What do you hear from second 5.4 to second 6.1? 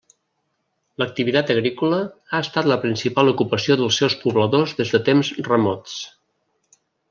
remots.